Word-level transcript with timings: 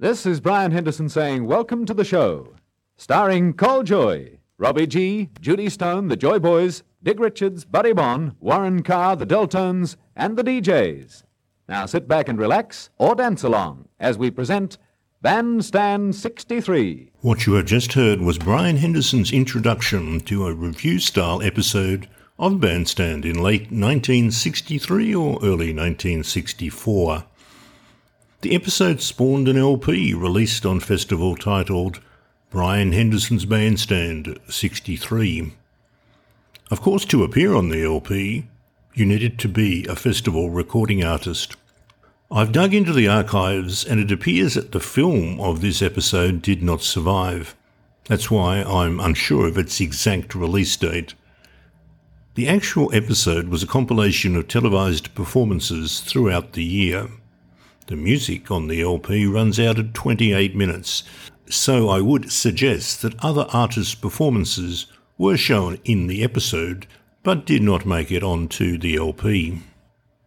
This 0.00 0.24
is 0.24 0.40
Brian 0.40 0.72
Henderson 0.72 1.10
saying, 1.10 1.44
Welcome 1.44 1.84
to 1.84 1.92
the 1.92 2.06
show. 2.06 2.54
Starring 2.96 3.52
Col 3.52 3.82
Joy, 3.82 4.38
Rob 4.56 4.78
E.G., 4.78 5.28
Judy 5.42 5.68
Stone, 5.68 6.08
the 6.08 6.16
Joy 6.16 6.38
Boys, 6.38 6.82
Dig 7.02 7.20
Richards, 7.20 7.66
Buddy 7.66 7.92
Bon, 7.92 8.34
Warren 8.40 8.82
Carr, 8.82 9.14
the 9.14 9.26
Deltones, 9.26 9.96
and 10.16 10.38
the 10.38 10.42
DJs. 10.42 11.24
Now 11.68 11.84
sit 11.84 12.08
back 12.08 12.30
and 12.30 12.38
relax 12.38 12.88
or 12.96 13.14
dance 13.14 13.42
along 13.42 13.90
as 13.98 14.16
we 14.16 14.30
present 14.30 14.78
Bandstand 15.20 16.16
63. 16.16 17.12
What 17.20 17.44
you 17.44 17.52
have 17.52 17.66
just 17.66 17.92
heard 17.92 18.22
was 18.22 18.38
Brian 18.38 18.78
Henderson's 18.78 19.34
introduction 19.34 20.20
to 20.20 20.46
a 20.46 20.54
review 20.54 20.98
style 20.98 21.42
episode 21.42 22.08
of 22.38 22.58
Bandstand 22.58 23.26
in 23.26 23.42
late 23.42 23.70
1963 23.70 25.14
or 25.14 25.36
early 25.42 25.74
1964. 25.74 27.24
The 28.42 28.54
episode 28.54 29.02
spawned 29.02 29.48
an 29.48 29.58
LP 29.58 30.14
released 30.14 30.64
on 30.64 30.80
festival 30.80 31.36
titled 31.36 32.00
Brian 32.48 32.92
Henderson's 32.92 33.44
Bandstand 33.44 34.38
63. 34.48 35.52
Of 36.70 36.80
course, 36.80 37.04
to 37.04 37.22
appear 37.22 37.54
on 37.54 37.68
the 37.68 37.84
LP, 37.84 38.46
you 38.94 39.04
needed 39.04 39.38
to 39.40 39.48
be 39.48 39.84
a 39.84 39.94
festival 39.94 40.48
recording 40.48 41.04
artist. 41.04 41.56
I've 42.30 42.50
dug 42.50 42.72
into 42.72 42.94
the 42.94 43.08
archives 43.08 43.84
and 43.84 44.00
it 44.00 44.10
appears 44.10 44.54
that 44.54 44.72
the 44.72 44.80
film 44.80 45.38
of 45.38 45.60
this 45.60 45.82
episode 45.82 46.40
did 46.40 46.62
not 46.62 46.80
survive. 46.80 47.54
That's 48.06 48.30
why 48.30 48.62
I'm 48.62 49.00
unsure 49.00 49.48
of 49.48 49.58
its 49.58 49.82
exact 49.82 50.34
release 50.34 50.74
date. 50.78 51.12
The 52.36 52.48
actual 52.48 52.90
episode 52.94 53.48
was 53.48 53.62
a 53.62 53.66
compilation 53.66 54.34
of 54.34 54.48
televised 54.48 55.14
performances 55.14 56.00
throughout 56.00 56.54
the 56.54 56.64
year. 56.64 57.10
The 57.86 57.96
music 57.96 58.50
on 58.50 58.68
the 58.68 58.82
LP 58.82 59.26
runs 59.26 59.58
out 59.58 59.78
at 59.78 59.94
28 59.94 60.54
minutes, 60.54 61.02
so 61.48 61.88
I 61.88 62.00
would 62.00 62.30
suggest 62.30 63.02
that 63.02 63.18
other 63.24 63.46
artists' 63.52 63.94
performances 63.94 64.86
were 65.18 65.36
shown 65.36 65.78
in 65.84 66.06
the 66.06 66.22
episode 66.22 66.86
but 67.22 67.44
did 67.44 67.62
not 67.62 67.84
make 67.84 68.10
it 68.10 68.22
onto 68.22 68.78
the 68.78 68.96
LP. 68.96 69.60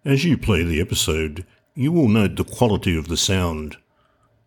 As 0.06 0.24
you 0.24 0.38
play 0.38 0.64
the 0.64 0.82
episode, 0.82 1.46
you 1.76 1.92
will 1.92 2.08
note 2.08 2.36
the 2.36 2.44
quality 2.44 2.96
of 2.98 3.08
the 3.08 3.18
sound. 3.18 3.78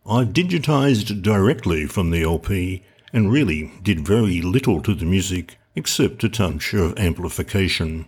I've 0.09 0.29
digitized 0.29 1.23
directly 1.23 1.87
from 1.87 2.11
the 2.11 2.23
LP 2.23 2.84
and 3.12 3.33
really 3.33 3.73
did 3.83 4.07
very 4.07 4.41
little 4.41 4.81
to 4.83 4.95
the 4.95 5.05
music 5.05 5.57
except 5.75 6.23
a 6.23 6.29
touch 6.29 6.75
of 6.75 6.97
amplification. 6.99 8.07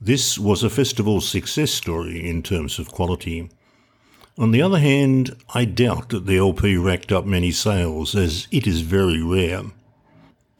This 0.00 0.38
was 0.38 0.62
a 0.62 0.70
festival 0.70 1.20
success 1.20 1.70
story 1.70 2.28
in 2.28 2.42
terms 2.42 2.78
of 2.78 2.92
quality. 2.92 3.50
On 4.38 4.50
the 4.50 4.62
other 4.62 4.78
hand, 4.78 5.36
I 5.54 5.66
doubt 5.66 6.08
that 6.08 6.24
the 6.24 6.38
LP 6.38 6.76
racked 6.76 7.12
up 7.12 7.26
many 7.26 7.50
sales, 7.50 8.14
as 8.14 8.48
it 8.50 8.66
is 8.66 8.80
very 8.80 9.22
rare. 9.22 9.64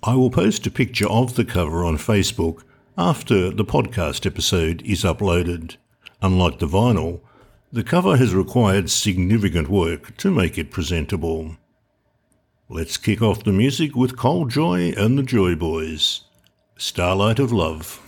I 0.02 0.14
will 0.14 0.30
post 0.30 0.66
a 0.66 0.70
picture 0.70 1.08
of 1.08 1.36
the 1.36 1.44
cover 1.44 1.82
on 1.82 1.96
Facebook 1.96 2.64
after 2.98 3.50
the 3.50 3.64
podcast 3.64 4.26
episode 4.26 4.82
is 4.82 5.04
uploaded. 5.04 5.76
Unlike 6.20 6.58
the 6.58 6.66
vinyl, 6.66 7.20
the 7.72 7.82
cover 7.82 8.18
has 8.18 8.34
required 8.34 8.90
significant 8.90 9.70
work 9.70 10.14
to 10.18 10.30
make 10.30 10.58
it 10.58 10.70
presentable. 10.70 11.56
Let's 12.68 12.98
kick 12.98 13.22
off 13.22 13.44
the 13.44 13.52
music 13.52 13.96
with 13.96 14.18
Col 14.18 14.44
Joy 14.44 14.92
and 14.98 15.16
the 15.16 15.22
Joy 15.22 15.54
Boys. 15.54 16.24
Starlight 16.76 17.38
of 17.38 17.52
Love. 17.52 18.01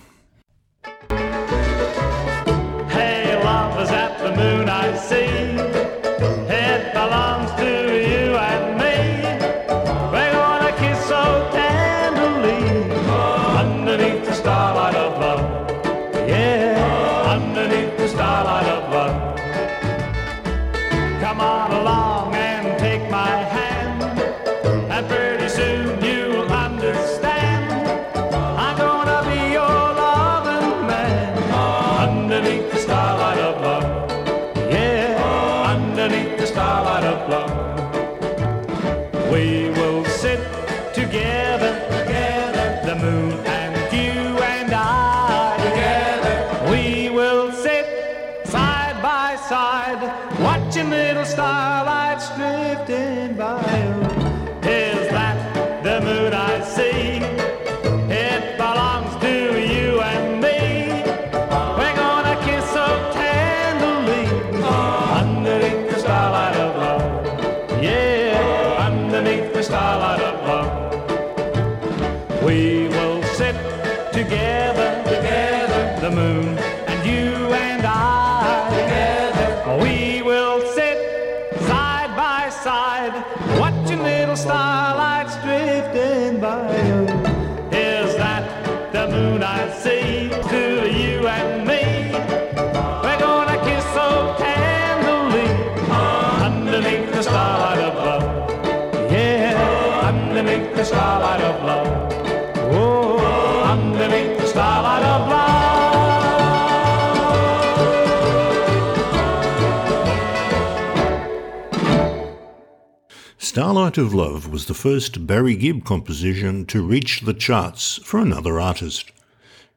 Starlight 113.55 113.97
of 113.97 114.13
Love 114.13 114.49
was 114.51 114.65
the 114.65 114.73
first 114.73 115.25
Barry 115.25 115.55
Gibb 115.55 115.85
composition 115.85 116.65
to 116.65 116.85
reach 116.85 117.21
the 117.21 117.33
charts 117.33 118.01
for 118.03 118.19
another 118.19 118.59
artist. 118.59 119.13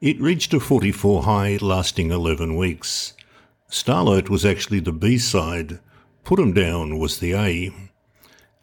It 0.01 0.21
reached 0.21 0.53
a 0.53 0.59
44 0.59 1.23
high 1.23 1.59
lasting 1.61 2.11
11 2.11 2.57
weeks. 2.57 3.13
Starlight 3.69 4.29
was 4.29 4.45
actually 4.45 4.81
the 4.81 4.91
B 4.91 5.17
side, 5.17 5.79
Put 6.25 6.41
'em 6.41 6.53
Down 6.53 6.99
was 6.99 7.19
the 7.19 7.35
A. 7.35 7.73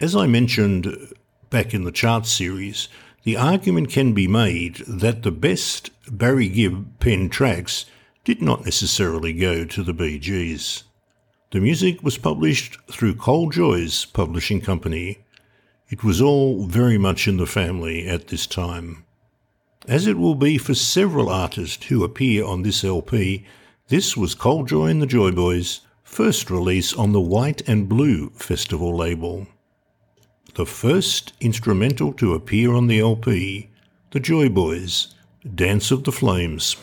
As 0.02 0.18
I 0.18 0.28
mentioned 0.28 1.14
back 1.50 1.74
in 1.74 1.86
the 1.86 1.94
chart 1.94 2.26
series, 2.26 2.90
the 3.24 3.38
argument 3.38 3.90
can 3.90 4.12
be 4.12 4.28
made 4.28 4.84
that 4.86 5.24
the 5.24 5.32
best 5.32 5.92
Barry 6.12 6.50
Gibb 6.50 7.00
pen 7.00 7.30
tracks 7.30 7.86
did 8.26 8.42
not 8.42 8.66
necessarily 8.66 9.32
go 9.32 9.64
to 9.64 9.82
the 9.82 9.94
Gees. 10.20 10.84
The 11.52 11.62
music 11.62 12.02
was 12.02 12.18
published 12.18 12.78
through 12.92 13.16
Col 13.16 13.50
Joy's 13.50 14.06
publishing 14.06 14.62
company. 14.62 15.20
It 15.90 16.04
was 16.04 16.20
all 16.20 16.66
very 16.66 16.98
much 16.98 17.28
in 17.28 17.38
the 17.38 17.46
family 17.46 18.08
at 18.08 18.28
this 18.28 18.48
time. 18.48 19.04
As 19.88 20.08
it 20.08 20.18
will 20.18 20.36
be 20.36 20.58
for 20.58 20.74
several 20.74 21.30
artists 21.30 21.86
who 21.86 22.04
appear 22.04 22.44
on 22.44 22.64
this 22.64 22.84
LP, 22.84 23.46
this 23.90 24.18
was 24.18 24.34
Cole 24.34 24.64
Joy 24.64 24.88
and 24.88 25.02
the 25.02 25.06
Joy 25.06 25.30
Boys' 25.30 25.82
first 26.04 26.50
release 26.50 26.92
on 26.94 27.12
the 27.12 27.22
White 27.22 27.62
and 27.70 27.88
Blue 27.88 28.32
Festival 28.32 28.96
label. 28.96 29.46
The 30.56 30.66
first 30.66 31.34
instrumental 31.40 32.14
to 32.14 32.34
appear 32.34 32.74
on 32.74 32.88
the 32.88 33.00
LP, 33.00 33.70
The 34.12 34.20
Joy 34.20 34.50
Boys, 34.50 35.14
Dance 35.54 35.92
of 35.92 36.06
the 36.06 36.12
Flames. 36.12 36.78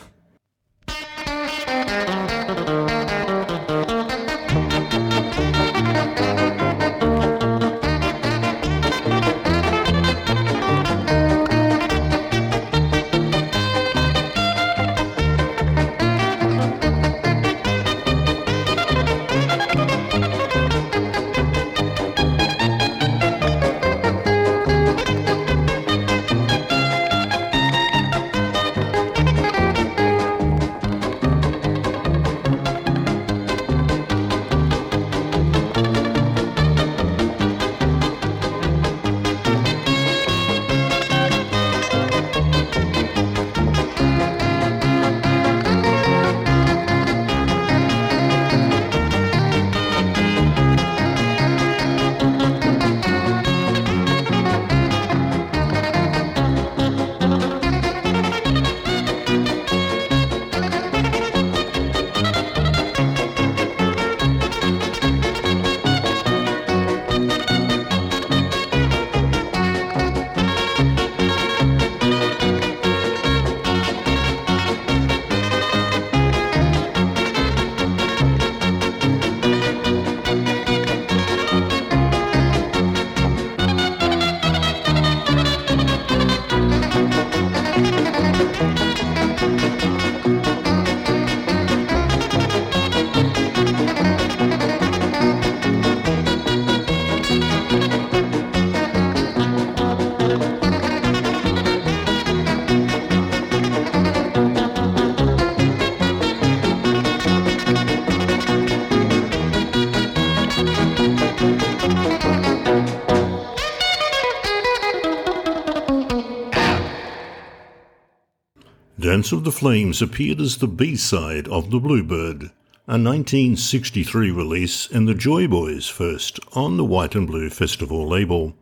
Of 119.33 119.43
the 119.43 119.51
Flames 119.51 119.99
appeared 119.99 120.39
as 120.39 120.57
the 120.57 120.67
B-side 120.67 121.47
of 121.47 121.71
The 121.71 121.79
Bluebird, 121.79 122.43
a 122.87 122.99
1963 123.01 124.29
release 124.29 124.87
and 124.91 125.07
the 125.07 125.15
Joy 125.15 125.47
Boys 125.47 125.87
first 125.87 126.39
on 126.53 126.77
the 126.77 126.85
White 126.85 127.15
and 127.15 127.25
Blue 127.25 127.49
Festival 127.49 128.07
label. 128.07 128.53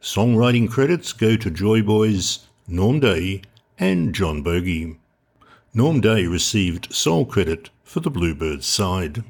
Songwriting 0.00 0.70
credits 0.70 1.12
go 1.12 1.36
to 1.36 1.50
Joy 1.50 1.82
Boys, 1.82 2.46
Norm 2.68 3.00
Day, 3.00 3.42
and 3.80 4.14
John 4.14 4.42
Bogey. 4.42 4.96
Norm 5.74 6.00
Day 6.00 6.26
received 6.26 6.94
sole 6.94 7.26
credit 7.26 7.70
for 7.82 7.98
the 7.98 8.10
Bluebird 8.10 8.62
side. 8.62 9.24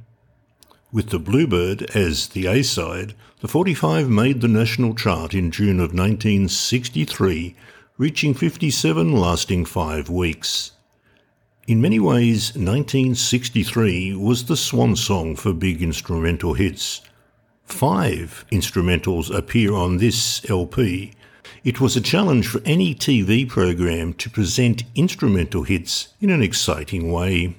With 0.93 1.09
the 1.09 1.19
Bluebird 1.19 1.85
as 1.97 2.29
the 2.29 2.47
A 2.47 2.63
side, 2.63 3.15
the 3.41 3.49
45 3.49 4.11
made 4.11 4.43
the 4.43 4.49
national 4.49 4.95
chart 4.95 5.33
in 5.33 5.51
June 5.51 5.81
of 5.81 5.95
1963, 5.95 7.57
reaching 7.97 8.35
57, 8.35 9.13
lasting 9.13 9.65
five 9.65 10.11
weeks. 10.11 10.73
In 11.69 11.81
many 11.81 12.01
ways, 12.01 12.57
1963 12.57 14.17
was 14.17 14.47
the 14.47 14.57
swan 14.57 14.97
song 14.97 15.37
for 15.37 15.53
big 15.53 15.81
instrumental 15.81 16.55
hits. 16.55 17.03
Five 17.65 18.45
instrumentals 18.51 19.33
appear 19.33 19.73
on 19.73 19.99
this 19.99 20.45
LP. 20.51 21.13
It 21.63 21.81
was 21.81 21.97
a 21.97 22.01
challenge 22.01 22.49
for 22.49 22.61
any 22.65 22.97
TV 22.97 23.49
program 23.49 24.13
to 24.15 24.29
present 24.29 24.83
instrumental 24.97 25.63
hits 25.63 26.09
in 26.21 26.31
an 26.31 26.43
exciting 26.43 27.13
way. 27.13 27.57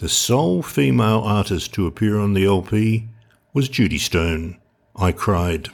The 0.00 0.10
sole 0.10 0.62
female 0.62 1.20
artist 1.20 1.72
to 1.74 1.86
appear 1.86 2.18
on 2.18 2.34
the 2.34 2.44
LP 2.44 3.08
was 3.54 3.70
Judy 3.70 3.98
Stone. 3.98 4.58
I 4.94 5.12
cried. 5.12 5.70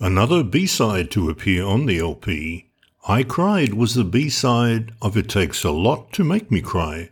Another 0.00 0.44
B-side 0.44 1.10
to 1.10 1.28
appear 1.28 1.64
on 1.64 1.86
the 1.86 1.98
LP, 1.98 2.70
I 3.08 3.24
Cried 3.24 3.74
was 3.74 3.94
the 3.94 4.04
B-side 4.04 4.92
of 5.02 5.16
It 5.16 5.28
Takes 5.28 5.64
a 5.64 5.72
Lot 5.72 6.12
to 6.12 6.22
Make 6.22 6.52
Me 6.52 6.60
Cry, 6.60 7.10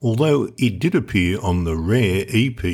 although 0.00 0.48
it 0.56 0.78
did 0.78 0.94
appear 0.94 1.40
on 1.40 1.64
the 1.64 1.76
rare 1.76 2.24
EP 2.28 2.64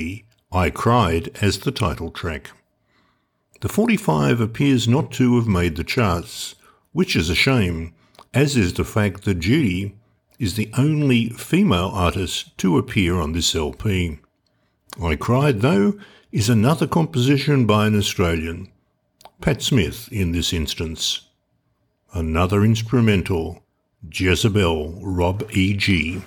I 0.53 0.69
Cried 0.69 1.31
as 1.41 1.61
the 1.61 1.71
title 1.71 2.11
track. 2.11 2.51
The 3.63 3.71
45 3.71 4.39
appears 4.39 4.87
not 4.87 5.13
to 5.13 5.37
have 5.37 5.49
made 5.49 5.77
the 5.77 5.85
charts, 5.85 6.55
which 6.93 7.17
is 7.17 7.31
a 7.31 7.35
shame, 7.35 7.95
as 8.35 8.55
is 8.55 8.75
the 8.75 8.85
fact 8.85 9.25
that 9.25 9.41
Judy 9.41 9.97
is 10.39 10.57
the 10.57 10.71
only 10.77 11.31
female 11.31 11.91
artist 11.95 12.57
to 12.59 12.77
appear 12.77 13.17
on 13.17 13.33
this 13.33 13.55
LP. 13.55 14.19
I 15.03 15.17
Cried, 15.17 15.63
though, 15.63 15.99
is 16.33 16.51
another 16.51 16.87
composition 16.87 17.65
by 17.65 17.87
an 17.87 17.97
Australian, 17.97 18.71
Pat 19.41 19.63
Smith 19.63 20.09
in 20.11 20.33
this 20.33 20.53
instance. 20.53 21.29
Another 22.13 22.65
instrumental, 22.65 23.63
Jezebel 24.13 24.99
Rob 25.01 25.49
E.G. 25.53 26.23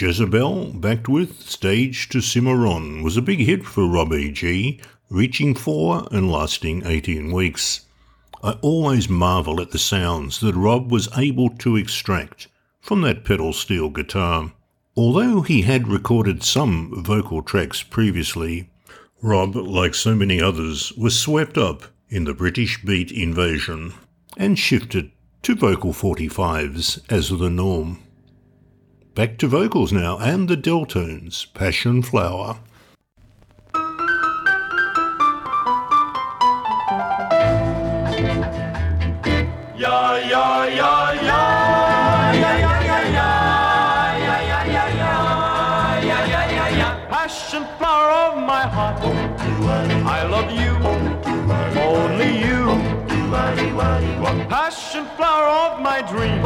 Jezebel, 0.00 0.72
backed 0.72 1.10
with 1.10 1.42
Stage 1.42 2.08
to 2.08 2.22
Cimarron, 2.22 3.02
was 3.02 3.18
a 3.18 3.22
big 3.22 3.40
hit 3.40 3.66
for 3.66 3.86
Rob 3.86 4.14
E.G., 4.14 4.80
reaching 5.10 5.54
four 5.54 6.08
and 6.10 6.32
lasting 6.32 6.86
18 6.86 7.30
weeks. 7.30 7.84
I 8.42 8.52
always 8.62 9.10
marvel 9.10 9.60
at 9.60 9.72
the 9.72 9.78
sounds 9.78 10.40
that 10.40 10.54
Rob 10.54 10.90
was 10.90 11.10
able 11.18 11.50
to 11.50 11.76
extract 11.76 12.48
from 12.80 13.02
that 13.02 13.24
pedal 13.24 13.52
steel 13.52 13.90
guitar. 13.90 14.52
Although 14.96 15.42
he 15.42 15.62
had 15.62 15.86
recorded 15.86 16.42
some 16.42 17.04
vocal 17.04 17.42
tracks 17.42 17.82
previously, 17.82 18.70
Rob, 19.20 19.54
like 19.54 19.94
so 19.94 20.14
many 20.14 20.40
others, 20.40 20.92
was 20.92 21.18
swept 21.18 21.58
up 21.58 21.82
in 22.08 22.24
the 22.24 22.32
British 22.32 22.82
beat 22.82 23.12
invasion 23.12 23.92
and 24.38 24.58
shifted 24.58 25.10
to 25.42 25.54
vocal 25.54 25.92
45s 25.92 27.02
as 27.12 27.28
the 27.28 27.50
norm. 27.50 28.02
Back 29.20 29.36
to 29.40 29.48
vocals 29.48 29.92
now 29.92 30.16
and 30.16 30.48
the 30.48 30.56
Deltones, 30.56 31.52
Passion 31.52 32.00
Flower. 32.00 32.56
Yeah, 39.76 40.16
yeah, 40.26 40.64
yeah, 40.68 41.09
Passion 55.00 55.16
flower 55.16 55.48
of 55.48 55.80
my 55.80 56.02
dreams, 56.02 56.44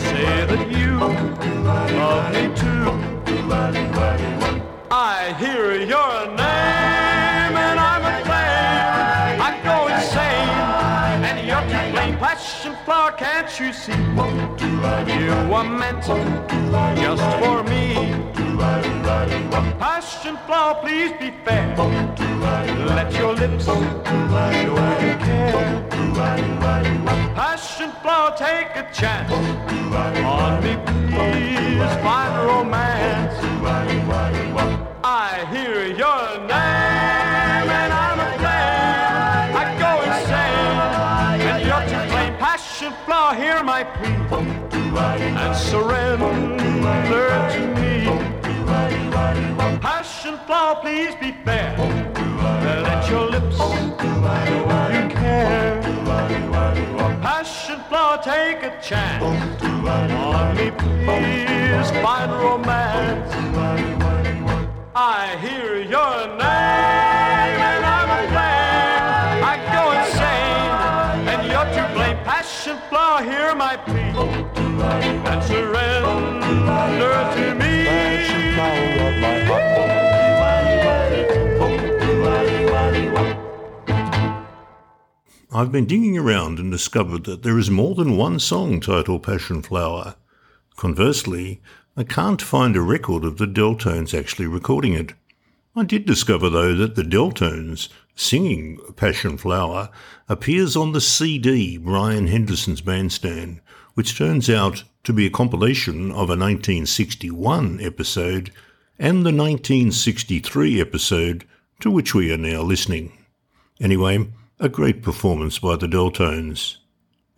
say 0.00 0.46
that 0.46 0.70
you 0.70 0.98
love 0.98 2.32
me 2.32 2.44
too. 2.56 2.88
I 4.90 5.34
hear 5.38 5.74
your 5.74 6.26
name 6.28 7.54
and 7.66 7.78
I'm 7.78 8.04
aflame. 8.14 9.40
I 9.42 9.60
go 9.62 9.86
insane, 9.94 11.24
and 11.28 11.46
you're 11.46 11.60
to 11.60 11.90
blame. 11.92 12.16
Passion 12.16 12.74
flower, 12.86 13.12
can't 13.12 13.60
you 13.60 13.74
see? 13.74 13.92
You 15.12 15.34
were 15.52 15.68
meant 15.68 16.04
just 16.96 17.22
for 17.38 17.62
me. 17.64 17.84
Passion 19.78 20.38
flower, 20.46 20.74
please 20.80 21.12
be 21.20 21.34
fair. 21.44 21.76
Let 22.96 23.12
your 23.12 23.34
lips 23.34 23.66
show 23.66 23.78
you 23.82 25.18
care. 25.18 25.87
Passion 26.18 27.92
flower, 28.02 28.34
take 28.36 28.74
a 28.74 28.90
chance 28.92 29.30
on 29.32 30.62
me, 30.64 30.76
please. 30.84 31.92
Find 32.02 32.34
romance. 32.44 33.36
I 35.04 35.46
hear 35.52 35.86
your 35.86 36.38
name 36.40 37.70
and 37.70 37.92
I'm 37.92 38.18
aflame. 38.18 39.54
I 39.54 39.64
go 39.78 39.92
insane, 40.08 41.46
and 41.50 41.60
you're 41.64 41.86
to 41.86 41.98
blame. 42.10 42.34
Passion 42.36 42.92
flower, 43.04 43.34
hear 43.36 43.62
my 43.62 43.84
plea 43.84 44.16
and 44.98 45.56
surrender 45.56 46.26
to 47.52 47.60
me. 47.80 47.94
Passion 49.78 50.36
flower, 50.46 50.74
please 50.80 51.14
be 51.20 51.30
fair. 51.44 51.76
Let 51.78 53.08
your 53.08 53.30
lips 53.30 53.58
you 53.58 55.08
care. 55.16 55.87
Passion 56.28 57.80
flower, 57.88 58.20
take 58.22 58.62
a 58.62 58.78
chance 58.82 59.24
on 59.24 60.56
me, 60.56 60.70
please. 60.70 61.90
Find 62.02 62.30
romance. 62.32 63.32
I 64.94 65.36
hear 65.40 65.76
your 65.76 66.26
name 66.26 67.56
and 67.70 67.84
I'm 67.96 68.10
aflame. 68.18 69.42
I 69.52 69.54
go 69.72 69.82
insane, 70.00 70.72
and 71.32 71.40
you're 71.50 71.70
to 71.76 71.84
blame. 71.94 72.18
Passion 72.24 72.78
flower, 72.90 73.22
hear 73.22 73.54
my 73.54 73.76
plea 73.76 74.12
and 75.30 75.42
surrender 75.44 75.77
I've 85.50 85.72
been 85.72 85.86
digging 85.86 86.18
around 86.18 86.58
and 86.58 86.70
discovered 86.70 87.24
that 87.24 87.42
there 87.42 87.58
is 87.58 87.70
more 87.70 87.94
than 87.94 88.18
one 88.18 88.38
song 88.38 88.80
titled 88.80 89.22
Passion 89.22 89.62
Flower. 89.62 90.16
Conversely, 90.76 91.62
I 91.96 92.04
can't 92.04 92.42
find 92.42 92.76
a 92.76 92.82
record 92.82 93.24
of 93.24 93.38
the 93.38 93.46
Deltones 93.46 94.12
actually 94.12 94.46
recording 94.46 94.92
it. 94.92 95.14
I 95.74 95.84
did 95.84 96.04
discover, 96.04 96.50
though, 96.50 96.74
that 96.74 96.96
the 96.96 97.02
Deltones 97.02 97.88
singing 98.14 98.78
Passion 98.96 99.38
Flower 99.38 99.88
appears 100.28 100.76
on 100.76 100.92
the 100.92 101.00
CD 101.00 101.78
Brian 101.78 102.26
Henderson's 102.26 102.82
Bandstand, 102.82 103.62
which 103.94 104.18
turns 104.18 104.50
out 104.50 104.84
to 105.04 105.14
be 105.14 105.24
a 105.24 105.30
compilation 105.30 106.10
of 106.10 106.28
a 106.28 106.36
1961 106.36 107.80
episode 107.80 108.52
and 108.98 109.24
the 109.24 109.32
1963 109.32 110.78
episode 110.78 111.46
to 111.80 111.90
which 111.90 112.14
we 112.14 112.30
are 112.30 112.36
now 112.36 112.60
listening. 112.60 113.16
Anyway, 113.80 114.26
a 114.60 114.68
great 114.68 115.02
performance 115.02 115.60
by 115.60 115.76
the 115.76 115.86
Deltones. 115.86 116.78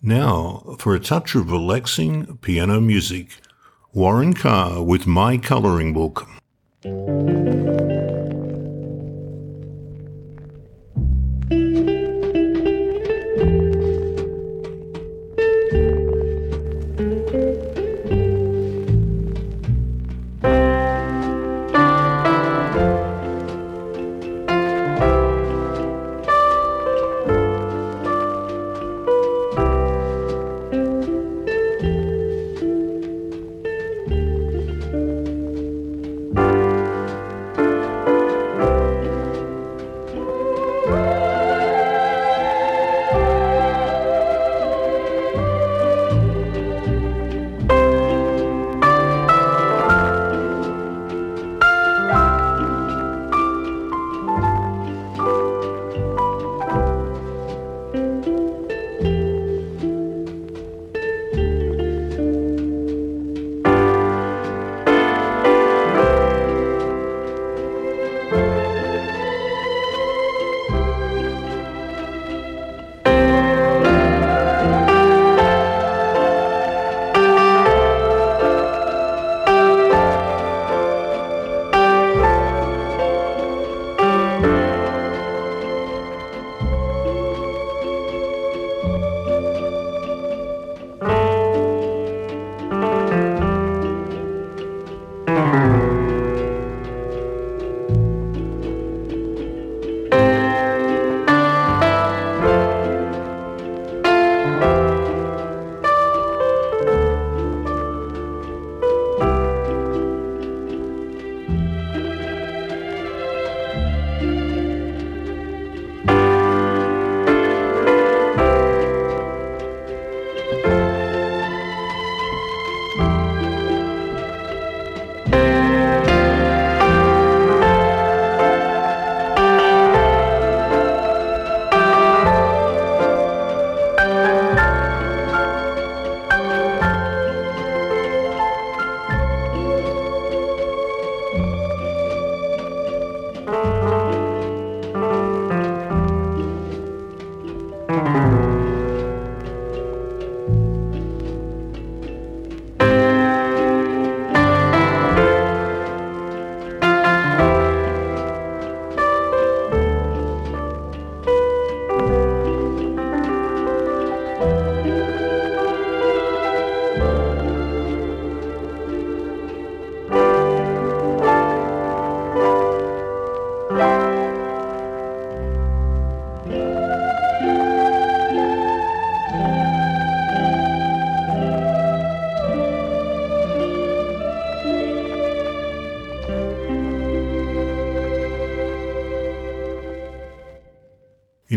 Now, 0.00 0.76
for 0.78 0.94
a 0.94 1.00
touch 1.00 1.34
of 1.34 1.50
relaxing 1.50 2.38
piano 2.38 2.80
music, 2.80 3.36
Warren 3.92 4.32
Carr 4.32 4.82
with 4.82 5.06
My 5.06 5.36
Colouring 5.36 5.92
Book. 5.92 6.26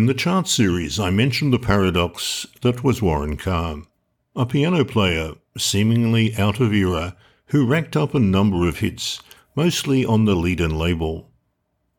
In 0.04 0.08
the 0.08 0.14
chart 0.14 0.50
series, 0.50 1.00
I 1.00 1.12
mentioned 1.12 1.54
the 1.54 1.58
paradox 1.58 2.46
that 2.62 2.84
was 2.84 3.02
Warren 3.02 3.38
Carr, 3.38 3.84
a 4.36 4.46
piano 4.46 4.84
player 4.84 5.36
seemingly 5.58 6.36
out 6.36 6.60
of 6.60 6.74
era 6.74 7.16
who 7.46 7.66
racked 7.66 7.96
up 7.96 8.14
a 8.14 8.20
number 8.20 8.68
of 8.68 8.80
hits, 8.80 9.22
mostly 9.56 10.04
on 10.04 10.26
the 10.26 10.36
Leedon 10.36 10.78
label. 10.78 11.32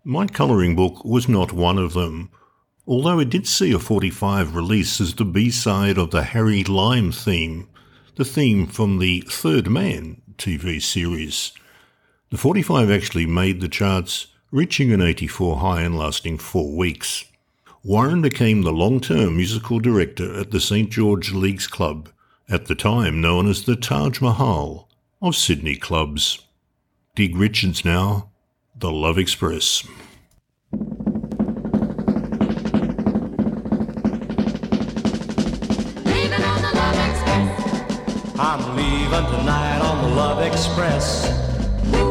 My 0.04 0.26
colouring 0.26 0.76
book 0.76 1.02
was 1.02 1.30
not 1.30 1.54
one 1.54 1.78
of 1.78 1.94
them, 1.94 2.28
although 2.86 3.20
it 3.20 3.30
did 3.30 3.46
see 3.46 3.72
a 3.72 3.78
45 3.78 4.54
release 4.54 5.00
as 5.00 5.14
the 5.14 5.24
B-side 5.24 5.96
of 5.96 6.10
the 6.10 6.24
Harry 6.24 6.62
Lime 6.62 7.10
theme, 7.10 7.70
the 8.16 8.24
theme 8.26 8.66
from 8.66 8.98
the 8.98 9.22
Third 9.22 9.70
Man 9.70 10.20
TV 10.36 10.82
series. 10.82 11.52
The 12.28 12.36
45 12.36 12.90
actually 12.90 13.24
made 13.24 13.62
the 13.62 13.68
charts, 13.68 14.26
reaching 14.50 14.92
an 14.92 15.00
84 15.00 15.56
high 15.56 15.80
and 15.80 15.96
lasting 15.96 16.36
four 16.36 16.76
weeks. 16.76 17.24
Warren 17.86 18.22
became 18.22 18.62
the 18.62 18.72
long-term 18.72 19.36
musical 19.36 19.78
director 19.78 20.40
at 20.40 20.52
the 20.52 20.58
St 20.58 20.88
George 20.90 21.34
Leagues 21.34 21.66
Club, 21.66 22.08
at 22.48 22.64
the 22.64 22.74
time 22.74 23.20
known 23.20 23.46
as 23.46 23.66
the 23.66 23.76
Taj 23.76 24.22
Mahal 24.22 24.88
of 25.20 25.36
Sydney 25.36 25.76
clubs. 25.76 26.38
Dig 27.14 27.36
Richards 27.36 27.84
now, 27.84 28.30
The 28.74 28.90
Love 28.90 29.18
Express. 29.18 29.86
I'm 38.38 38.76
leaving 38.78 39.26
tonight 39.26 39.80
on 39.82 40.08
the 40.08 40.16
Love 40.16 40.40
Express. 40.40 41.28
Mm, 41.92 42.08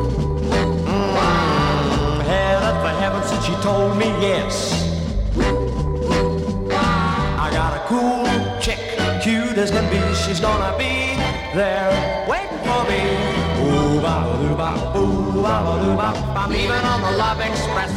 headed 2.25 2.79
for 2.83 2.93
heaven 3.01 3.23
since 3.23 3.43
she 3.43 3.55
told 3.63 3.97
me 3.97 4.05
yes. 4.21 4.72
She's 10.33 10.41
gonna 10.41 10.75
be 10.79 11.13
there 11.53 11.93
waiting 12.27 12.57
for 12.65 12.81
me. 12.89 13.01
Ooh, 13.61 14.01
ba 14.01 14.25
doo 14.41 14.55
ba, 14.57 14.69
ooh, 14.97 15.43
ba 15.45 15.77
doo 15.77 15.93
ba. 15.93 16.09
I'm 16.33 16.49
leaving 16.49 16.85
on 16.91 17.01
the 17.05 17.11
Love 17.21 17.39
Express. 17.39 17.93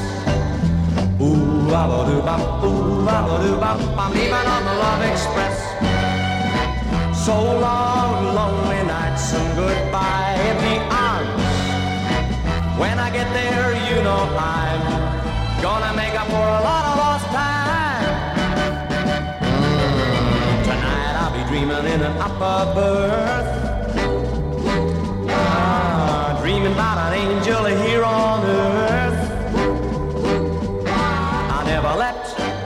Ooh, 1.17 1.65
ba 1.73 1.89
doo 2.05 2.21
ba, 2.21 2.37
ooh, 2.61 3.07
ba 3.09 3.41
doo 3.41 3.57
ba. 3.57 3.73
I'm 3.97 4.13
leaving 4.13 4.49
on 4.55 4.63
the 4.69 4.75
Love 4.85 5.03
Express. 5.09 5.57
So 7.25 7.33
long, 7.41 8.35
lonely 8.35 8.85
nights 8.85 9.33
and 9.33 9.57
goodbye 9.57 10.37
empty 10.37 10.77
arms. 10.93 11.41
When 12.79 12.99
I 12.99 13.09
get 13.17 13.33
there, 13.33 13.73
you 13.89 14.03
know 14.05 14.29
I'm 14.37 15.63
gonna 15.63 15.97
make 15.97 16.13
up 16.13 16.27
for 16.27 16.47
a 16.61 16.61
lot 16.69 16.85
of 16.85 16.96
Dreaming 21.77 22.01
in 22.01 22.07
an 22.07 22.17
upper 22.19 22.73
berth. 22.75 23.49
Ah, 25.29 26.39
dreaming 26.41 26.73
about 26.73 26.99
an 27.07 27.13
angel 27.13 27.65
here 27.67 28.03
on 28.03 28.45
earth. 28.45 29.31
I'll 30.89 31.67
never 31.67 31.95
let 31.99 32.17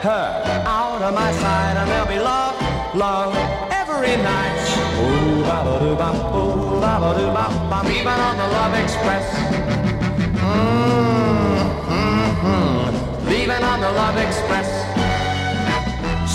her 0.07 0.62
out 0.64 1.03
of 1.03 1.12
my 1.12 1.33
sight, 1.33 1.77
and 1.77 1.90
there'll 1.90 2.07
be 2.07 2.20
love, 2.20 2.55
love 2.94 3.35
every 3.73 4.16
night. 4.16 4.61
Ooh, 5.03 5.42
ba 5.42 5.64
ba 5.64 5.79
doo 5.81 5.96
ba, 5.96 6.11
ooh, 6.37 6.81
ba 6.81 7.01
ba 7.03 7.14
doo 7.18 7.33
ba. 7.35 7.51
I'm 7.75 7.87
leaving 7.87 8.07
on 8.07 8.37
the 8.37 8.46
Love 8.46 8.75
Express. 8.75 9.27
Mm-hmm. 10.38 11.68
Leaving 13.29 13.64
on 13.64 13.81
the 13.81 13.90
Love 13.90 14.18
Express. 14.18 14.89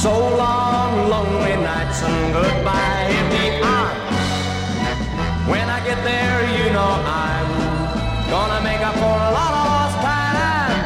So 0.06 0.14
long, 0.38 1.10
lonely 1.10 1.56
nights 1.64 2.04
and 2.04 2.32
goodbye 2.32 3.08
empty 3.20 3.48
arms. 3.66 4.30
When 5.50 5.68
I 5.68 5.80
get 5.84 5.98
there, 6.04 6.42
you 6.58 6.72
know 6.72 6.92
I'm 7.24 7.50
gonna 8.30 8.62
make 8.62 8.82
up 8.86 8.94
for 9.02 9.18
a 9.30 9.32
lot 9.40 9.52
of 9.60 9.64
lost 9.74 9.98
time. 10.06 10.78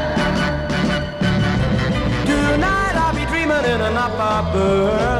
Tonight 2.32 2.96
I'll 2.96 3.14
be 3.14 3.26
dreaming 3.26 3.66
in 3.74 3.82
an 3.90 3.98
upper 3.98 4.38
berth. 4.54 5.19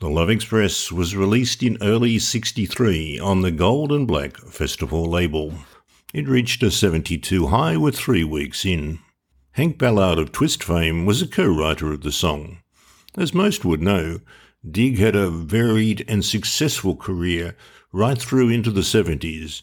The 0.00 0.08
Love 0.08 0.30
Express 0.30 0.90
was 0.90 1.14
released 1.14 1.62
in 1.62 1.76
early 1.82 2.18
63 2.18 3.18
on 3.18 3.42
the 3.42 3.50
Gold 3.50 3.92
and 3.92 4.06
Black 4.06 4.38
Festival 4.38 5.04
label. 5.04 5.52
It 6.14 6.26
reached 6.26 6.62
a 6.62 6.70
72 6.70 7.48
high 7.48 7.76
with 7.76 7.94
three 7.94 8.24
weeks 8.24 8.64
in. 8.64 9.00
Hank 9.58 9.76
Ballard 9.76 10.20
of 10.20 10.30
Twist 10.30 10.62
fame 10.62 11.04
was 11.04 11.20
a 11.20 11.26
co-writer 11.26 11.92
of 11.92 12.02
the 12.02 12.12
song. 12.12 12.58
As 13.16 13.34
most 13.34 13.64
would 13.64 13.82
know, 13.82 14.20
Dig 14.64 14.98
had 14.98 15.16
a 15.16 15.30
varied 15.30 16.04
and 16.06 16.24
successful 16.24 16.94
career 16.94 17.56
right 17.90 18.16
through 18.16 18.50
into 18.50 18.70
the 18.70 18.82
70s, 18.82 19.62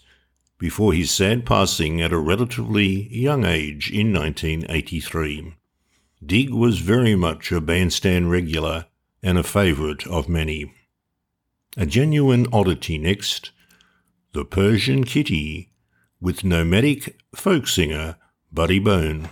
before 0.58 0.92
his 0.92 1.12
sad 1.12 1.46
passing 1.46 2.02
at 2.02 2.12
a 2.12 2.18
relatively 2.18 3.08
young 3.10 3.46
age 3.46 3.90
in 3.90 4.12
1983. 4.12 5.56
Dig 6.26 6.50
was 6.50 6.80
very 6.80 7.16
much 7.16 7.54
a 7.54 7.62
bandstand 7.62 8.30
regular 8.30 8.88
and 9.24 9.38
a 9.38 9.44
favourite 9.44 10.06
of 10.08 10.28
many. 10.28 10.74
A 11.78 11.86
genuine 11.86 12.48
oddity 12.52 12.98
next, 12.98 13.52
the 14.34 14.44
Persian 14.44 15.06
Kitty, 15.06 15.72
with 16.20 16.44
nomadic 16.44 17.18
folk 17.34 17.66
singer 17.66 18.18
Buddy 18.52 18.80
Bone. 18.80 19.30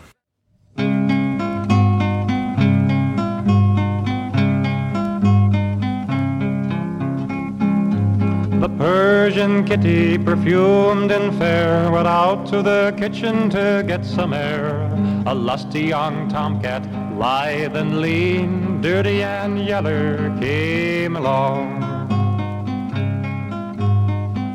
The 8.64 8.70
Persian 8.70 9.66
kitty, 9.66 10.18
perfumed 10.18 11.12
and 11.12 11.38
fair, 11.38 11.92
went 11.92 12.08
out 12.08 12.46
to 12.46 12.62
the 12.62 12.96
kitchen 12.98 13.50
to 13.50 13.84
get 13.86 14.06
some 14.06 14.32
air. 14.32 14.90
A 15.26 15.36
lusty 15.36 15.82
young 15.82 16.30
tomcat, 16.30 16.82
lithe 17.18 17.76
and 17.76 18.00
lean, 18.00 18.80
dirty 18.80 19.22
and 19.22 19.60
yeller, 19.60 20.34
came 20.40 21.18
along. 21.18 21.82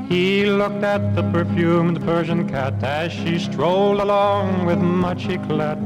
He 0.08 0.46
looked 0.46 0.84
at 0.84 1.14
the 1.14 1.24
perfumed 1.24 2.00
Persian 2.00 2.48
cat 2.48 2.82
as 2.82 3.12
she 3.12 3.38
strolled 3.38 4.00
along 4.00 4.64
with 4.64 4.78
much 4.78 5.28
eclat. 5.28 5.84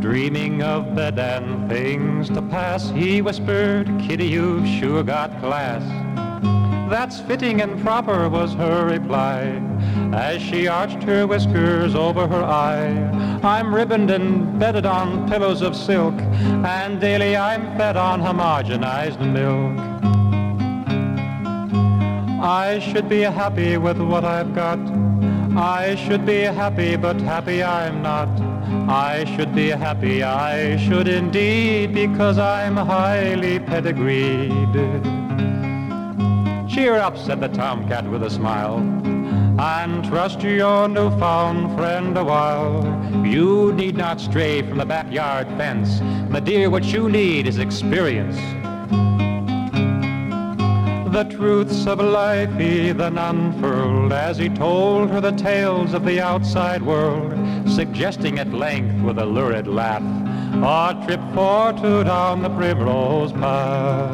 Dreaming 0.00 0.62
of 0.62 0.94
bed 0.94 1.18
and 1.18 1.68
things 1.68 2.28
to 2.28 2.42
pass, 2.42 2.90
he 2.90 3.20
whispered, 3.20 3.88
Kitty, 3.98 4.28
you've 4.28 4.68
sure 4.68 5.02
got 5.02 5.36
class. 5.40 5.82
That's 6.90 7.20
fitting 7.20 7.60
and 7.60 7.80
proper, 7.80 8.28
was 8.28 8.52
her 8.54 8.84
reply, 8.84 9.62
as 10.12 10.42
she 10.42 10.66
arched 10.66 11.04
her 11.04 11.24
whiskers 11.24 11.94
over 11.94 12.26
her 12.26 12.42
eye. 12.42 12.90
I'm 13.44 13.72
ribboned 13.72 14.10
and 14.10 14.58
bedded 14.58 14.86
on 14.86 15.30
pillows 15.30 15.62
of 15.62 15.76
silk, 15.76 16.14
and 16.18 17.00
daily 17.00 17.36
I'm 17.36 17.76
fed 17.78 17.96
on 17.96 18.20
homogenized 18.20 19.20
milk. 19.20 19.78
I 22.42 22.80
should 22.80 23.08
be 23.08 23.20
happy 23.20 23.76
with 23.76 23.98
what 24.00 24.24
I've 24.24 24.52
got. 24.52 24.80
I 25.56 25.94
should 25.94 26.26
be 26.26 26.40
happy, 26.40 26.96
but 26.96 27.20
happy 27.20 27.62
I'm 27.62 28.02
not. 28.02 28.28
I 28.90 29.32
should 29.36 29.54
be 29.54 29.68
happy, 29.68 30.24
I 30.24 30.76
should 30.76 31.06
indeed, 31.06 31.94
because 31.94 32.36
I'm 32.36 32.76
highly 32.76 33.60
pedigreed. 33.60 35.19
Cheer 36.70 36.96
up, 36.96 37.18
said 37.18 37.40
the 37.40 37.48
tomcat 37.48 38.08
with 38.08 38.22
a 38.22 38.30
smile, 38.30 38.78
and 39.58 40.04
trust 40.04 40.40
your 40.42 40.88
newfound 40.88 41.76
friend 41.76 42.16
a 42.16 42.24
while. 42.24 42.84
You 43.26 43.72
need 43.72 43.96
not 43.96 44.20
stray 44.20 44.62
from 44.62 44.78
the 44.78 44.86
backyard 44.86 45.48
fence. 45.58 46.00
My 46.30 46.38
dear, 46.38 46.70
what 46.70 46.84
you 46.84 47.08
need 47.08 47.48
is 47.48 47.58
experience. 47.58 48.36
The 51.12 51.24
truths 51.24 51.88
of 51.88 51.98
life 51.98 52.54
he 52.56 52.92
then 52.92 53.18
unfurled 53.18 54.12
as 54.12 54.38
he 54.38 54.48
told 54.48 55.10
her 55.10 55.20
the 55.20 55.32
tales 55.32 55.92
of 55.92 56.04
the 56.04 56.20
outside 56.20 56.82
world, 56.82 57.32
suggesting 57.68 58.38
at 58.38 58.52
length 58.52 59.02
with 59.02 59.18
a 59.18 59.26
lurid 59.26 59.66
laugh 59.66 60.04
a 60.62 61.02
trip 61.06 61.20
for 61.32 61.72
two 61.72 62.04
down 62.04 62.42
the 62.42 62.50
primrose 62.50 63.32
path. 63.32 64.09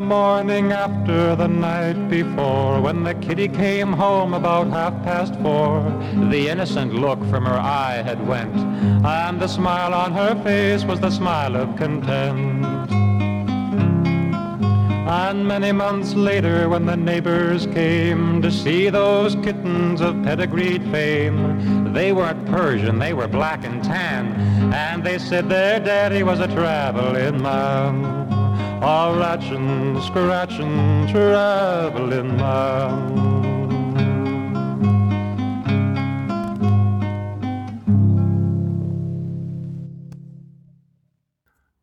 The 0.00 0.06
morning 0.06 0.72
after 0.72 1.36
the 1.36 1.46
night 1.46 2.08
before, 2.08 2.80
when 2.80 3.04
the 3.04 3.12
kitty 3.12 3.48
came 3.48 3.92
home 3.92 4.32
about 4.32 4.68
half 4.68 4.94
past 5.04 5.34
four, 5.42 5.82
the 6.30 6.48
innocent 6.48 6.94
look 6.94 7.22
from 7.26 7.44
her 7.44 7.58
eye 7.58 8.00
had 8.02 8.26
went, 8.26 8.56
and 9.04 9.38
the 9.38 9.46
smile 9.46 9.92
on 9.92 10.12
her 10.12 10.42
face 10.42 10.84
was 10.84 11.00
the 11.00 11.10
smile 11.10 11.54
of 11.54 11.76
content. 11.76 12.64
And 15.06 15.46
many 15.46 15.70
months 15.70 16.14
later, 16.14 16.70
when 16.70 16.86
the 16.86 16.96
neighbors 16.96 17.66
came 17.66 18.40
to 18.40 18.50
see 18.50 18.88
those 18.88 19.34
kittens 19.34 20.00
of 20.00 20.22
pedigreed 20.22 20.82
fame, 20.84 21.92
they 21.92 22.14
weren't 22.14 22.46
Persian, 22.46 22.98
they 22.98 23.12
were 23.12 23.28
black 23.28 23.66
and 23.66 23.84
tan, 23.84 24.32
and 24.72 25.04
they 25.04 25.18
said 25.18 25.50
their 25.50 25.78
daddy 25.78 26.22
was 26.22 26.40
a 26.40 26.48
traveling 26.48 27.42
man 27.42 28.39
a 28.82 29.14
ratchin', 29.14 30.00
scratchin', 30.00 31.06
traveling 31.10 32.36
man. 32.36 33.30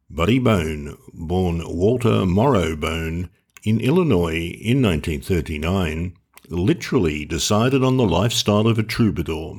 Buddy 0.09 0.39
Bone, 0.39 0.97
born 1.13 1.61
Walter 1.67 2.25
Morrow 2.25 2.75
Bone 2.75 3.29
in 3.63 3.79
Illinois 3.79 4.49
in 4.59 4.81
1939, 4.81 6.15
literally 6.49 7.25
decided 7.25 7.83
on 7.83 7.97
the 7.97 8.07
lifestyle 8.07 8.65
of 8.65 8.79
a 8.79 8.83
troubadour. 8.83 9.57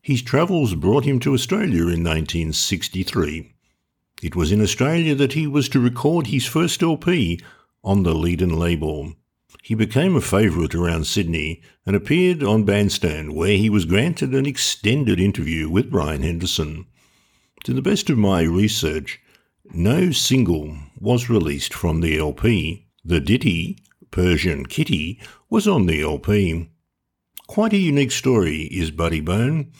His 0.00 0.22
travels 0.22 0.74
brought 0.74 1.04
him 1.04 1.20
to 1.20 1.34
Australia 1.34 1.82
in 1.82 2.02
1963 2.02 3.51
it 4.22 4.36
was 4.36 4.52
in 4.52 4.62
Australia 4.62 5.16
that 5.16 5.32
he 5.32 5.48
was 5.48 5.68
to 5.68 5.80
record 5.80 6.28
his 6.28 6.46
first 6.46 6.82
LP 6.82 7.40
on 7.82 8.04
the 8.04 8.14
Leedon 8.14 8.56
label. 8.56 9.14
He 9.62 9.74
became 9.74 10.16
a 10.16 10.20
favourite 10.20 10.74
around 10.74 11.06
Sydney 11.06 11.60
and 11.84 11.96
appeared 11.96 12.42
on 12.42 12.64
Bandstand, 12.64 13.34
where 13.34 13.56
he 13.56 13.68
was 13.68 13.84
granted 13.84 14.32
an 14.32 14.46
extended 14.46 15.20
interview 15.20 15.68
with 15.68 15.90
Brian 15.90 16.22
Henderson. 16.22 16.86
To 17.64 17.74
the 17.74 17.82
best 17.82 18.08
of 18.10 18.18
my 18.18 18.42
research, 18.42 19.20
no 19.72 20.12
single 20.12 20.76
was 20.98 21.28
released 21.28 21.74
from 21.74 22.00
the 22.00 22.18
LP. 22.18 22.86
The 23.04 23.20
ditty, 23.20 23.78
Persian 24.10 24.66
Kitty, 24.66 25.20
was 25.50 25.66
on 25.66 25.86
the 25.86 26.02
LP. 26.02 26.70
Quite 27.48 27.72
a 27.72 27.78
unique 27.78 28.12
story 28.12 28.62
is 28.62 28.90
Buddy 28.90 29.20
Bone. 29.20 29.72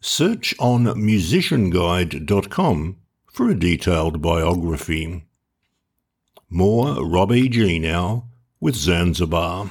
Search 0.00 0.54
on 0.58 0.84
musicianguide.com 0.84 2.96
for 3.38 3.48
a 3.48 3.54
detailed 3.54 4.20
biography. 4.20 5.22
More 6.50 7.06
Rob 7.06 7.30
E.G. 7.30 7.78
now 7.78 8.24
with 8.58 8.74
Zanzibar. 8.74 9.70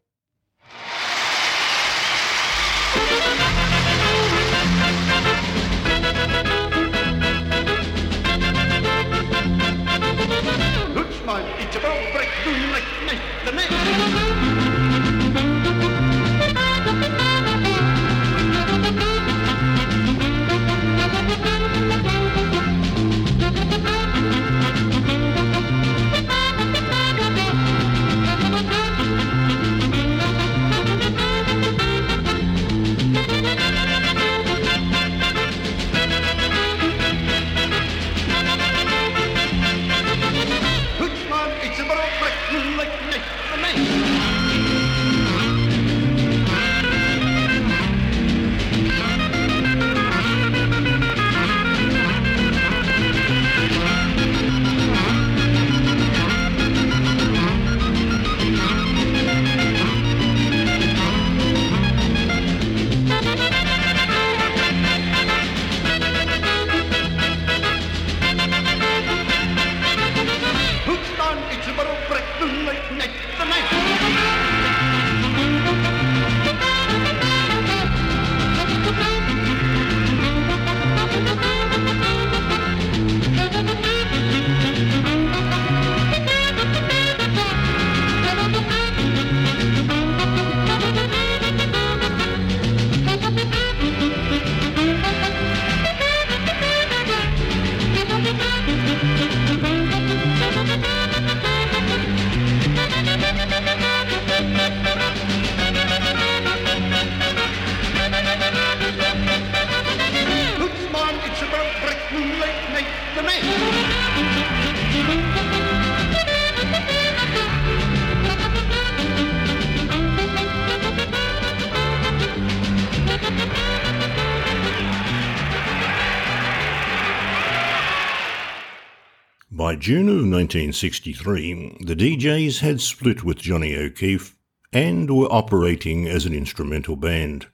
June 129.79 130.09
of 130.09 130.15
1963, 130.15 131.77
the 131.81 131.95
DJs 131.95 132.59
had 132.59 132.81
split 132.81 133.23
with 133.23 133.37
Johnny 133.37 133.75
O'Keefe 133.75 134.35
and 134.73 135.09
were 135.09 135.31
operating 135.31 136.07
as 136.07 136.25
an 136.25 136.33
instrumental 136.33 136.95
band. 136.95 137.47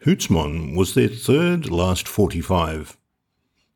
Hoots 0.00 0.30
Mon 0.30 0.74
was 0.74 0.94
their 0.94 1.08
third 1.08 1.70
last 1.70 2.06
45. 2.06 2.96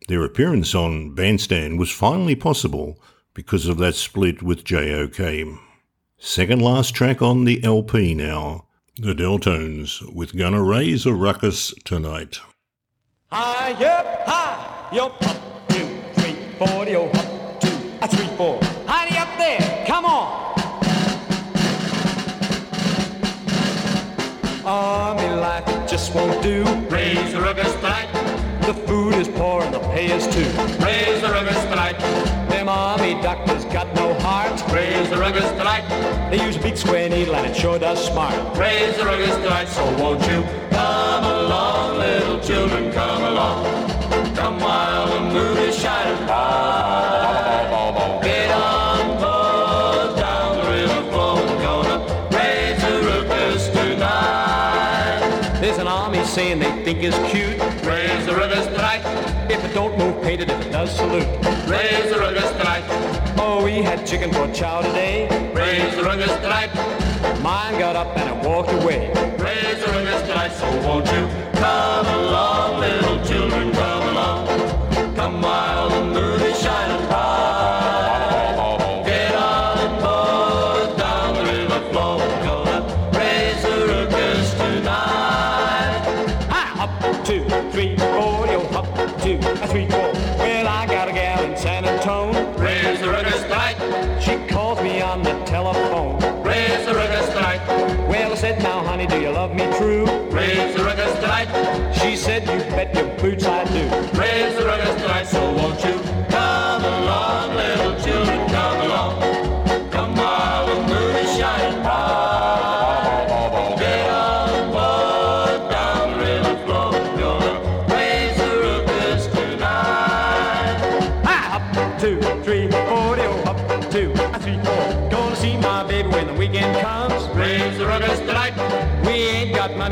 Their 0.09 0.25
appearance 0.25 0.75
on 0.75 1.15
Bandstand 1.15 1.79
was 1.79 1.91
finally 1.91 2.35
possible 2.35 3.01
because 3.35 3.67
of 3.67 3.79
that 3.79 3.95
split 3.95 4.43
with 4.43 4.65
JOK. 4.65 5.59
Second 6.19 6.63
last 6.63 6.95
track 6.95 7.21
on 7.21 7.45
the 7.45 7.63
LP 7.63 8.15
now, 8.15 8.67
the 8.97 9.15
Delltones 9.15 10.03
with 10.13 10.37
Gonna 10.37 10.63
Raise 10.63 11.07
a 11.07 11.13
Ruckus 11.13 11.75
Tonight. 11.85 12.41
Hi, 13.31 13.71
yep, 13.79 14.23
hi, 14.27 14.89
yup, 14.93 15.23
up, 15.23 15.69
two, 15.69 16.03
three, 16.15 16.37
four, 16.59 16.87
yo, 16.87 17.11
two, 17.13 17.28
a 18.12 18.16
three, 18.16 18.37
four. 18.37 18.59
Honey 18.87 19.16
up 19.18 19.29
there, 19.38 19.85
come 19.87 20.05
on. 20.05 20.49
Army 24.64 25.29
life 25.40 25.64
just 25.88 26.14
won't 26.14 26.42
do. 26.42 26.64
Raise 26.90 27.33
the 27.33 27.40
ruckus 27.40 27.73
tonight. 27.75 28.09
The 28.62 28.75
food 28.75 29.14
is 29.14 29.29
poor 29.29 29.62
and 29.62 29.73
the 29.73 29.81
pay 29.81 30.12
is 30.12 30.27
too. 30.27 30.44
Raise 30.85 31.23
the 31.23 31.29
ruckus 31.29 31.62
tonight. 31.64 31.99
Them 32.51 32.68
army 32.68 33.14
doctors 33.23 33.64
got 33.66 33.94
no 33.94 34.12
heart. 34.21 34.62
Raise 34.71 35.09
the 35.09 35.16
ruckus 35.16 35.51
tonight. 35.53 35.88
They 36.31 36.44
use 36.44 36.57
a 36.57 36.61
big 36.61 36.77
square 36.77 37.09
needle 37.09 37.35
and 37.35 37.47
it 37.47 37.57
sure 37.57 37.79
does 37.79 38.05
smart. 38.07 38.35
Raise 38.59 38.97
the 38.99 39.07
ruckus 39.07 39.35
tonight. 39.37 39.68
So 39.68 39.85
won't 39.97 40.21
you 40.29 40.42
come 40.71 41.25
along, 41.25 41.99
little 41.99 42.40
children, 42.40 42.92
come 42.92 43.23
along. 43.23 43.64
Come 44.37 44.61
while 44.61 45.07
the 45.07 45.21
moon 45.33 45.57
is 45.59 45.79
shining. 45.79 46.27
Get 46.27 47.18
think 56.94 57.05
is 57.05 57.31
cute. 57.31 57.59
Raise 57.85 58.24
the 58.24 58.35
ruckus 58.35 58.64
tonight. 58.64 59.03
If 59.51 59.62
it 59.62 59.74
don't 59.74 59.98
move, 59.98 60.22
paint 60.22 60.40
it. 60.40 60.48
If 60.48 60.59
it 60.66 60.70
does, 60.70 60.90
salute. 60.96 61.29
Raise 61.68 62.11
the 62.11 62.18
ruckus 62.18 62.51
tonight. 62.53 62.83
Oh, 63.37 63.62
we 63.62 63.83
had 63.83 64.07
chicken 64.07 64.33
for 64.33 64.51
chow 64.55 64.81
today. 64.81 65.29
Raise 65.53 65.94
the 65.96 66.03
ruckus 66.03 66.35
tonight. 66.37 66.70
Mine 67.42 67.79
got 67.79 67.94
up 67.94 68.16
and 68.16 68.27
it 68.31 68.48
walked 68.48 68.72
away. 68.72 69.12
Raise 69.37 69.79
the 69.85 69.90
ruckus 69.92 70.22
tonight. 70.22 70.53
So 70.53 70.66
won't 70.87 71.05
you 71.12 71.29
come 71.61 72.07
along, 72.07 72.81
little 72.81 73.22
children, 73.22 73.70
come 73.72 74.09
along. 74.09 74.46
Come 75.14 75.42
while 75.42 75.78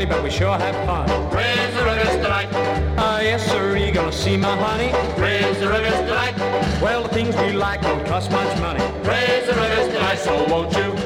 but 0.07 0.23
we 0.23 0.29
sure 0.29 0.57
have 0.57 0.75
fun. 0.85 1.07
Raise 1.31 1.73
the 1.73 1.83
ruckus 1.83 2.15
tonight. 2.15 2.49
Ah, 2.97 3.19
yes, 3.19 3.45
sir, 3.45 3.75
you 3.77 3.91
gonna 3.91 4.11
see 4.11 4.37
my 4.37 4.55
honey? 4.55 4.91
Raise 5.21 5.59
the 5.59 5.67
ruckus 5.67 5.99
tonight. 5.99 6.35
Well, 6.81 7.03
the 7.03 7.09
things 7.09 7.35
we 7.35 7.51
like 7.53 7.81
don't 7.81 8.05
cost 8.05 8.31
much 8.31 8.59
money. 8.59 8.83
Raise 9.03 9.45
the 9.47 9.53
ruckus 9.53 9.87
tonight. 9.87 10.19
So 10.19 10.45
won't 10.45 10.73
you 10.73 10.96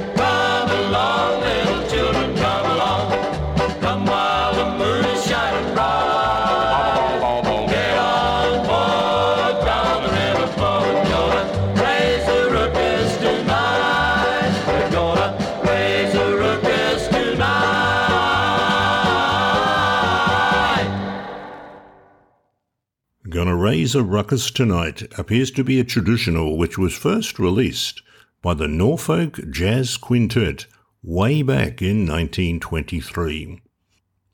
Raise 23.72 23.96
a 23.96 24.04
Ruckus 24.04 24.52
Tonight 24.52 25.04
appears 25.18 25.50
to 25.52 25.64
be 25.64 25.80
a 25.80 25.86
traditional 25.86 26.58
which 26.58 26.78
was 26.78 26.94
first 26.94 27.40
released 27.40 28.02
by 28.42 28.54
the 28.54 28.68
Norfolk 28.68 29.40
Jazz 29.50 29.96
Quintet 29.96 30.66
way 31.02 31.42
back 31.42 31.82
in 31.82 32.06
1923. 32.06 33.62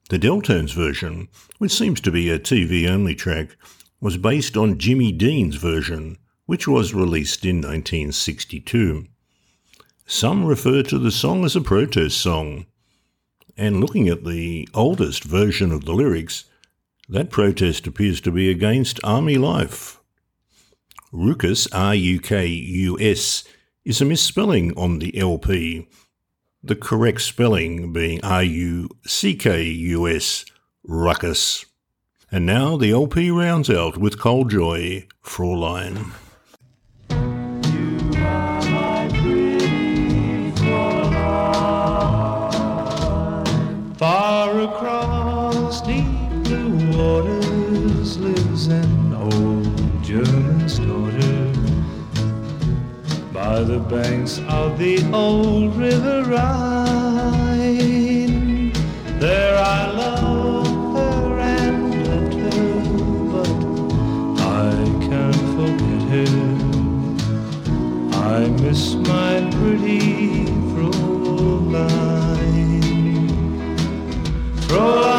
The 0.09 0.17
Delltones 0.17 0.73
version, 0.73 1.27
which 1.59 1.71
seems 1.71 2.01
to 2.01 2.11
be 2.11 2.31
a 2.31 2.39
TV 2.39 2.89
only 2.89 3.13
track, 3.13 3.55
was 4.01 4.17
based 4.17 4.57
on 4.57 4.79
Jimmy 4.79 5.11
Dean's 5.11 5.57
version, 5.57 6.17
which 6.47 6.67
was 6.67 6.95
released 6.95 7.45
in 7.45 7.57
1962. 7.57 9.05
Some 10.07 10.45
refer 10.45 10.81
to 10.81 10.97
the 10.97 11.11
song 11.11 11.45
as 11.45 11.55
a 11.55 11.61
protest 11.61 12.19
song, 12.19 12.65
and 13.55 13.81
looking 13.81 14.09
at 14.09 14.25
the 14.25 14.67
oldest 14.73 15.23
version 15.23 15.71
of 15.71 15.85
the 15.85 15.93
lyrics, 15.93 16.45
that 17.09 17.29
protest 17.29 17.87
appears 17.87 18.19
to 18.21 18.31
be 18.31 18.49
against 18.49 18.99
army 19.03 19.37
life. 19.37 19.99
Ruckus, 21.11 21.67
R 21.71 21.95
U 21.95 22.19
K 22.19 22.45
U 22.45 22.99
S, 22.99 23.43
is 23.85 24.01
a 24.01 24.05
misspelling 24.05 24.77
on 24.77 24.99
the 24.99 25.17
LP, 25.17 25.87
the 26.61 26.75
correct 26.75 27.21
spelling 27.21 27.93
being 27.93 28.23
R 28.23 28.43
U 28.43 28.89
C 29.05 29.35
K 29.35 29.63
U 29.63 30.07
S, 30.07 30.45
ruckus. 30.83 31.65
And 32.29 32.45
now 32.45 32.75
the 32.75 32.91
LP 32.91 33.31
rounds 33.31 33.69
out 33.69 33.97
with 33.97 34.19
Col 34.19 34.43
Joy, 34.43 35.07
Fraulein. 35.23 36.11
Banks 53.89 54.39
of 54.49 54.77
the 54.77 55.09
old 55.13 55.75
river 55.75 56.23
Rhine, 56.23 57.63
there 59.19 59.57
I 59.57 59.91
love 59.91 60.67
her 60.95 61.39
and 61.39 62.07
left 62.07 62.33
her, 62.55 62.81
but 63.31 63.49
I 64.41 64.73
can't 65.07 65.45
forget 65.55 66.01
her. 66.11 66.35
I 68.35 68.49
miss 68.61 68.95
my 68.95 69.49
pretty 69.51 70.45
Fräulein. 70.73 72.07
Fräulein, 74.67 75.16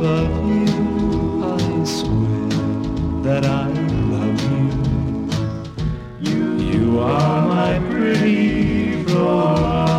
stars 0.00 0.28
you, 0.48 1.44
I 1.44 1.84
swear 1.84 2.48
that 3.22 3.44
I 3.44 3.68
love 4.14 4.40
you. 4.50 6.30
You, 6.30 6.44
you 6.58 7.00
are 7.00 7.42
my 7.46 7.78
pretty 7.90 9.04
Fräulein. 9.04 9.90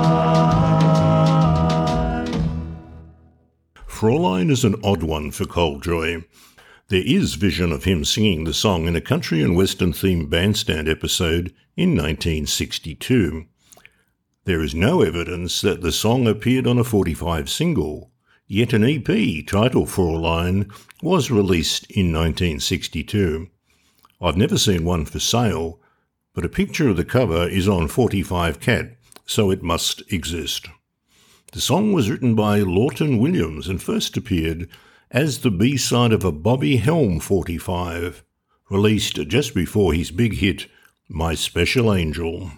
Fraulein 3.85 4.49
is 4.49 4.63
an 4.63 4.75
odd 4.83 5.03
one 5.03 5.29
for 5.29 5.45
Col 5.45 5.79
Joy. 5.79 6.25
There 6.87 7.03
is 7.05 7.35
vision 7.35 7.71
of 7.71 7.83
him 7.83 8.03
singing 8.03 8.45
the 8.45 8.55
song 8.55 8.87
in 8.87 8.95
a 8.95 9.01
country 9.01 9.43
and 9.43 9.55
western 9.55 9.93
themed 9.93 10.31
bandstand 10.31 10.89
episode 10.89 11.53
in 11.77 11.91
1962. 11.91 13.45
There 14.45 14.63
is 14.63 14.73
no 14.73 15.03
evidence 15.03 15.61
that 15.61 15.81
the 15.81 15.91
song 15.91 16.25
appeared 16.27 16.65
on 16.65 16.79
a 16.79 16.83
45 16.83 17.47
single, 17.47 18.10
yet 18.51 18.73
an 18.73 18.83
EP 18.83 19.47
title 19.47 19.85
Fraulein 19.85 20.69
was 21.01 21.31
released 21.31 21.89
in 21.89 22.11
1962. 22.11 23.47
I've 24.19 24.35
never 24.35 24.57
seen 24.57 24.83
one 24.83 25.05
for 25.05 25.21
sale, 25.21 25.79
but 26.33 26.43
a 26.43 26.49
picture 26.49 26.89
of 26.89 26.97
the 26.97 27.05
cover 27.05 27.47
is 27.47 27.69
on 27.69 27.87
45 27.87 28.59
Cat, 28.59 28.97
so 29.25 29.51
it 29.51 29.63
must 29.63 30.03
exist. 30.11 30.67
The 31.53 31.61
song 31.61 31.93
was 31.93 32.09
written 32.09 32.35
by 32.35 32.59
Lawton 32.59 33.19
Williams 33.19 33.69
and 33.69 33.81
first 33.81 34.17
appeared 34.17 34.67
as 35.11 35.39
the 35.39 35.51
B 35.51 35.77
side 35.77 36.11
of 36.11 36.25
a 36.25 36.31
Bobby 36.33 36.75
Helm 36.75 37.21
45, 37.21 38.21
released 38.69 39.15
just 39.29 39.55
before 39.55 39.93
his 39.93 40.11
big 40.11 40.39
hit, 40.39 40.67
My 41.07 41.35
Special 41.35 41.93
Angel. 41.93 42.51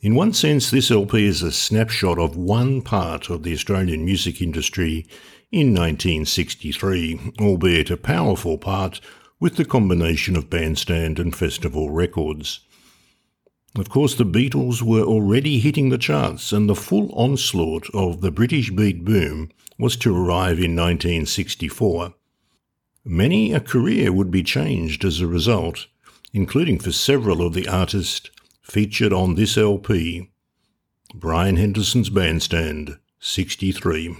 In 0.00 0.14
one 0.14 0.32
sense, 0.32 0.70
this 0.70 0.92
LP 0.92 1.26
is 1.26 1.42
a 1.42 1.50
snapshot 1.50 2.20
of 2.20 2.36
one 2.36 2.82
part 2.82 3.30
of 3.30 3.42
the 3.42 3.52
Australian 3.52 4.04
music 4.04 4.40
industry 4.40 5.04
in 5.50 5.74
1963, 5.74 7.32
albeit 7.40 7.90
a 7.90 7.96
powerful 7.96 8.58
part 8.58 9.00
with 9.40 9.56
the 9.56 9.64
combination 9.64 10.36
of 10.36 10.48
bandstand 10.48 11.18
and 11.18 11.34
festival 11.34 11.90
records. 11.90 12.60
Of 13.74 13.88
course, 13.88 14.14
the 14.14 14.24
Beatles 14.24 14.82
were 14.82 15.02
already 15.02 15.58
hitting 15.58 15.88
the 15.88 15.98
charts, 15.98 16.52
and 16.52 16.68
the 16.68 16.76
full 16.76 17.12
onslaught 17.14 17.90
of 17.92 18.20
the 18.20 18.30
British 18.30 18.70
beat 18.70 19.04
boom 19.04 19.50
was 19.80 19.96
to 19.96 20.16
arrive 20.16 20.60
in 20.60 20.76
1964. 20.76 22.14
Many 23.04 23.52
a 23.52 23.58
career 23.58 24.12
would 24.12 24.30
be 24.30 24.44
changed 24.44 25.04
as 25.04 25.20
a 25.20 25.26
result, 25.26 25.88
including 26.32 26.78
for 26.78 26.92
several 26.92 27.44
of 27.44 27.52
the 27.52 27.66
artists 27.66 28.30
featured 28.68 29.12
on 29.12 29.34
this 29.34 29.56
LP. 29.56 30.30
Brian 31.14 31.56
Henderson's 31.56 32.10
Bandstand, 32.10 32.98
63. 33.18 34.16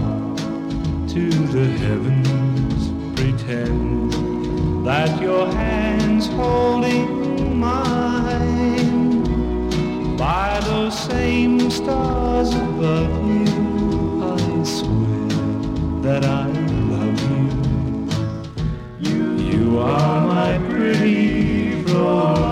to 1.10 1.30
the 1.30 1.66
heavens, 1.66 3.20
pretend 3.20 4.14
that 4.86 5.20
your 5.22 5.48
hand's 5.48 6.28
holding 6.28 6.97
same 11.28 11.70
stars 11.70 12.52
above 12.56 13.16
you. 13.28 14.24
I 14.24 14.64
swear 14.64 15.28
that 16.06 16.24
I 16.24 16.48
love 16.94 17.20
you. 17.32 17.48
You, 19.08 19.24
you 19.52 19.80
are 19.80 20.22
my 20.36 20.58
pretty 20.70 21.84
flower. 21.84 22.47